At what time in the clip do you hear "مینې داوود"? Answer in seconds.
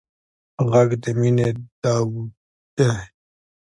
1.19-2.31